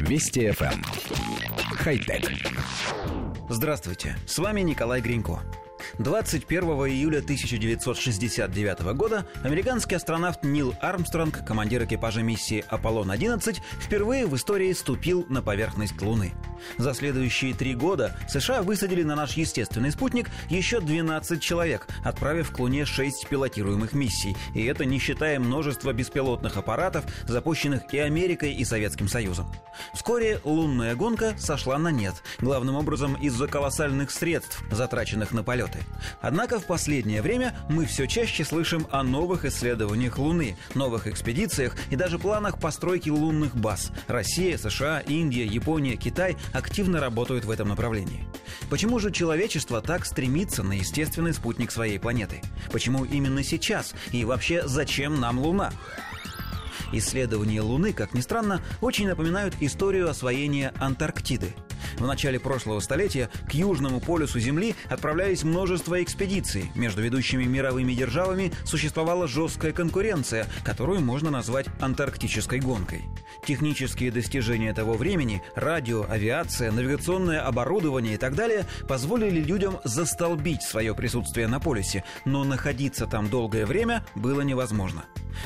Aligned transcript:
Вести 0.00 0.48
FM. 0.48 0.72
Эм. 0.72 0.82
Хай-тек. 1.76 2.30
Здравствуйте, 3.48 4.16
с 4.26 4.38
вами 4.38 4.60
Николай 4.60 5.00
Гринько. 5.00 5.40
21 5.98 6.62
июля 6.88 7.18
1969 7.18 8.80
года 8.94 9.26
американский 9.42 9.94
астронавт 9.94 10.44
Нил 10.44 10.74
Армстронг, 10.80 11.44
командир 11.44 11.84
экипажа 11.84 12.22
миссии 12.22 12.64
«Аполлон-11», 12.68 13.58
впервые 13.80 14.26
в 14.26 14.36
истории 14.36 14.72
ступил 14.72 15.24
на 15.28 15.42
поверхность 15.42 16.00
Луны. 16.02 16.32
За 16.76 16.94
следующие 16.94 17.54
три 17.54 17.74
года 17.74 18.16
США 18.28 18.62
высадили 18.62 19.02
на 19.02 19.14
наш 19.14 19.32
естественный 19.32 19.90
спутник 19.90 20.30
еще 20.48 20.80
12 20.80 21.40
человек, 21.40 21.86
отправив 22.04 22.50
к 22.50 22.58
Луне 22.58 22.84
6 22.84 23.28
пилотируемых 23.28 23.92
миссий. 23.92 24.36
И 24.54 24.64
это 24.64 24.84
не 24.84 24.98
считая 24.98 25.38
множества 25.38 25.92
беспилотных 25.92 26.56
аппаратов, 26.56 27.04
запущенных 27.26 27.92
и 27.92 27.98
Америкой, 27.98 28.52
и 28.52 28.64
Советским 28.64 29.08
Союзом. 29.08 29.52
Вскоре 29.94 30.40
лунная 30.44 30.94
гонка 30.94 31.34
сошла 31.38 31.78
на 31.78 31.88
нет, 31.88 32.14
главным 32.40 32.76
образом 32.76 33.14
из-за 33.14 33.46
колоссальных 33.46 34.10
средств, 34.10 34.62
затраченных 34.70 35.32
на 35.32 35.42
полеты. 35.42 35.78
Однако 36.20 36.58
в 36.58 36.66
последнее 36.66 37.22
время 37.22 37.56
мы 37.68 37.86
все 37.86 38.06
чаще 38.06 38.44
слышим 38.44 38.86
о 38.90 39.02
новых 39.02 39.44
исследованиях 39.44 40.18
Луны, 40.18 40.56
новых 40.74 41.06
экспедициях 41.06 41.74
и 41.90 41.96
даже 41.96 42.18
планах 42.18 42.58
постройки 42.58 43.08
лунных 43.08 43.56
баз. 43.56 43.90
Россия, 44.06 44.58
США, 44.58 45.00
Индия, 45.00 45.44
Япония, 45.44 45.96
Китай 45.96 46.36
активно 46.52 47.00
работают 47.00 47.44
в 47.44 47.50
этом 47.50 47.68
направлении. 47.68 48.26
Почему 48.70 48.98
же 48.98 49.10
человечество 49.10 49.80
так 49.80 50.04
стремится 50.04 50.62
на 50.62 50.72
естественный 50.74 51.34
спутник 51.34 51.70
своей 51.70 51.98
планеты? 51.98 52.42
Почему 52.72 53.04
именно 53.04 53.42
сейчас? 53.42 53.94
И 54.12 54.24
вообще, 54.24 54.66
зачем 54.66 55.20
нам 55.20 55.38
Луна? 55.38 55.72
Исследования 56.92 57.60
Луны, 57.60 57.92
как 57.92 58.14
ни 58.14 58.20
странно, 58.20 58.62
очень 58.80 59.08
напоминают 59.08 59.54
историю 59.60 60.08
освоения 60.08 60.72
Антарктиды– 60.78 61.54
в 61.98 62.06
начале 62.06 62.40
прошлого 62.40 62.80
столетия 62.80 63.30
к 63.48 63.54
Южному 63.54 64.00
полюсу 64.00 64.40
Земли 64.40 64.74
отправлялись 64.88 65.44
множество 65.44 66.02
экспедиций. 66.02 66.70
Между 66.74 67.02
ведущими 67.02 67.44
мировыми 67.44 67.94
державами 67.94 68.52
существовала 68.64 69.26
жесткая 69.28 69.72
конкуренция, 69.72 70.46
которую 70.64 71.00
можно 71.00 71.30
назвать 71.30 71.66
антарктической 71.80 72.60
гонкой. 72.60 73.04
Технические 73.46 74.10
достижения 74.10 74.72
того 74.74 74.94
времени, 74.94 75.42
радио, 75.54 76.06
авиация, 76.08 76.72
навигационное 76.72 77.40
оборудование 77.40 78.14
и 78.14 78.18
так 78.18 78.34
далее 78.34 78.66
позволили 78.88 79.40
людям 79.40 79.78
застолбить 79.84 80.62
свое 80.62 80.94
присутствие 80.94 81.48
на 81.48 81.60
полюсе, 81.60 82.04
но 82.24 82.44
находиться 82.44 83.06
там 83.06 83.28
долгое 83.28 83.66
время 83.66 84.04
было 84.14 84.42
невозможно. 84.42 85.04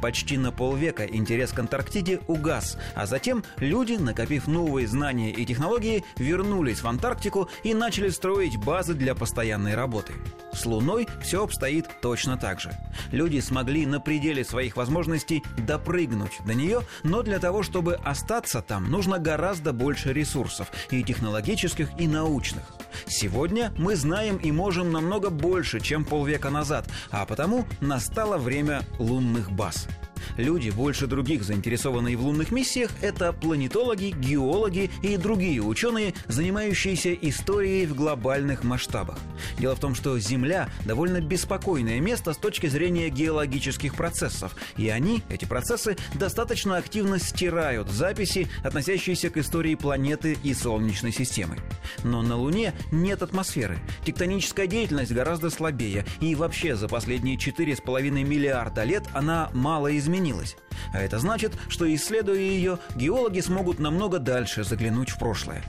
Почти 0.00 0.36
на 0.36 0.50
полвека 0.50 1.04
интерес 1.04 1.52
к 1.52 1.58
Антарктиде 1.58 2.20
угас, 2.26 2.78
а 2.94 3.06
затем 3.06 3.44
люди, 3.58 3.94
накопив 3.94 4.46
новые 4.46 4.86
знания 4.86 5.30
и 5.30 5.44
технологии, 5.44 6.04
вернулись 6.16 6.82
в 6.82 6.88
Антарктику 6.88 7.48
и 7.62 7.74
начали 7.74 8.08
строить 8.08 8.56
базы 8.56 8.94
для 8.94 9.14
постоянной 9.14 9.74
работы. 9.74 10.14
С 10.52 10.66
Луной 10.66 11.08
все 11.22 11.42
обстоит 11.42 11.86
точно 12.00 12.36
так 12.36 12.60
же. 12.60 12.72
Люди 13.10 13.40
смогли 13.40 13.86
на 13.86 14.00
пределе 14.00 14.44
своих 14.44 14.76
возможностей 14.76 15.42
допрыгнуть 15.58 16.38
до 16.46 16.54
нее, 16.54 16.82
но 17.02 17.22
для 17.22 17.38
того, 17.38 17.62
чтобы 17.62 17.94
остаться 17.94 18.62
там, 18.62 18.90
нужно 18.90 19.18
гораздо 19.18 19.72
больше 19.72 20.12
ресурсов, 20.12 20.70
и 20.90 21.02
технологических, 21.02 21.88
и 21.98 22.06
научных. 22.06 22.64
Сегодня 23.06 23.72
мы 23.76 23.96
знаем 23.96 24.36
и 24.36 24.52
можем 24.52 24.92
намного 24.92 25.30
больше, 25.30 25.80
чем 25.80 26.04
полвека 26.04 26.50
назад, 26.50 26.88
а 27.10 27.26
потому 27.26 27.66
настало 27.80 28.38
время 28.38 28.82
лунных 28.98 29.50
баз. 29.50 29.88
Люди, 30.36 30.70
больше 30.70 31.06
других 31.06 31.44
заинтересованные 31.44 32.16
в 32.16 32.22
лунных 32.22 32.50
миссиях, 32.50 32.90
это 33.00 33.32
планетологи, 33.32 34.14
геологи 34.18 34.90
и 35.02 35.16
другие 35.16 35.62
ученые, 35.62 36.14
занимающиеся 36.26 37.14
историей 37.14 37.86
в 37.86 37.94
глобальных 37.94 38.64
масштабах. 38.64 39.18
Дело 39.58 39.76
в 39.76 39.80
том, 39.80 39.94
что 39.94 40.18
Земля 40.18 40.68
довольно 40.84 41.20
беспокойное 41.20 42.00
место 42.00 42.32
с 42.32 42.36
точки 42.36 42.66
зрения 42.66 43.10
геологических 43.10 43.94
процессов, 43.94 44.56
и 44.76 44.88
они, 44.88 45.22
эти 45.28 45.44
процессы, 45.44 45.96
достаточно 46.14 46.76
активно 46.76 47.20
стирают 47.20 47.88
записи, 47.90 48.48
относящиеся 48.64 49.30
к 49.30 49.36
истории 49.36 49.76
планеты 49.76 50.36
и 50.42 50.52
Солнечной 50.52 51.12
системы. 51.12 51.58
Но 52.02 52.22
на 52.22 52.36
Луне 52.36 52.72
нет 52.90 53.22
атмосферы, 53.22 53.78
тектоническая 54.04 54.66
деятельность 54.66 55.12
гораздо 55.12 55.50
слабее, 55.50 56.04
и 56.20 56.34
вообще 56.34 56.74
за 56.74 56.88
последние 56.88 57.36
4,5 57.36 58.10
миллиарда 58.10 58.82
лет 58.82 59.04
она 59.12 59.50
мало 59.52 59.96
изменилась 59.96 60.23
изменилась. 60.24 60.56
А 60.92 61.00
это 61.00 61.18
значит, 61.18 61.52
что 61.68 61.92
исследуя 61.94 62.38
ее, 62.38 62.78
геологи 62.96 63.40
смогут 63.40 63.78
намного 63.78 64.18
дальше 64.18 64.64
заглянуть 64.64 65.10
в 65.10 65.18
прошлое. 65.18 65.62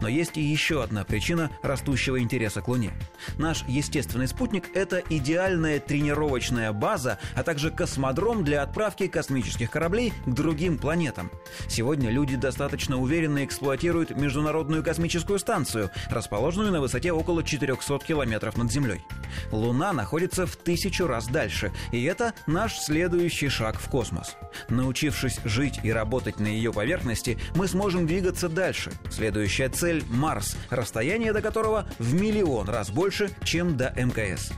Но 0.00 0.08
есть 0.08 0.36
и 0.36 0.42
еще 0.42 0.82
одна 0.82 1.04
причина 1.04 1.50
растущего 1.62 2.20
интереса 2.20 2.60
к 2.60 2.68
Луне. 2.68 2.92
Наш 3.36 3.64
естественный 3.66 4.28
спутник– 4.28 4.64
это 4.74 5.02
идеальная 5.08 5.80
тренировочная 5.80 6.72
база, 6.72 7.18
а 7.34 7.42
также 7.42 7.70
космодром 7.70 8.44
для 8.44 8.62
отправки 8.62 9.06
космических 9.06 9.70
кораблей 9.70 10.12
к 10.26 10.30
другим 10.30 10.78
планетам. 10.78 11.30
Сегодня 11.68 12.10
люди 12.10 12.36
достаточно 12.36 12.98
уверенно 12.98 13.44
эксплуатируют 13.44 14.10
Международную 14.10 14.82
космическую 14.82 15.38
станцию, 15.38 15.90
расположенную 16.10 16.72
на 16.72 16.80
высоте 16.80 17.12
около 17.12 17.42
400 17.42 17.98
километров 18.00 18.56
над 18.56 18.70
Землей. 18.72 19.04
Луна 19.52 19.92
находится 19.92 20.46
в 20.46 20.56
тысячу 20.56 21.06
раз 21.06 21.26
дальше, 21.26 21.72
и 21.92 22.02
это 22.04 22.34
наш 22.46 22.78
следующий 22.78 23.48
шаг 23.48 23.78
в 23.78 23.88
космос. 23.88 24.36
Научившись 24.68 25.40
жить 25.44 25.80
и 25.82 25.92
работать 25.92 26.40
на 26.40 26.46
ее 26.46 26.72
поверхности, 26.72 27.38
мы 27.54 27.68
сможем 27.68 28.06
двигаться 28.06 28.48
дальше. 28.48 28.92
Следующая 29.10 29.68
цель– 29.78 30.02
Марс, 30.10 30.56
расстояние 30.70 31.32
до 31.32 31.40
которого 31.40 31.88
в 31.98 32.12
миллион 32.14 32.68
раз 32.68 32.90
больше, 32.90 33.30
чем 33.44 33.76
до 33.76 33.92
МКС. 33.96 34.50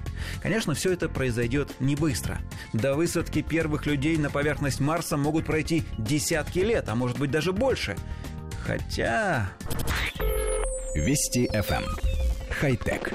Конечно, 0.43 0.75
все 0.75 0.93
это 0.93 1.09
произойдет 1.09 1.69
не 1.79 1.95
быстро. 1.95 2.39
До 2.73 2.95
высадки 2.95 3.43
первых 3.43 3.85
людей 3.85 4.17
на 4.17 4.31
поверхность 4.31 4.81
Марса 4.81 5.19
могут 5.19 5.45
пройти 5.45 5.85
десятки 5.99 6.61
лет, 6.61 6.89
а 6.89 6.95
может 6.95 7.19
быть 7.19 7.31
даже 7.31 7.53
больше. 7.53 7.97
Хотя... 8.65 9.51
Вести 10.95 11.47
FM. 11.53 11.85
Эм. 11.85 11.85
Хай-тек. 12.51 13.13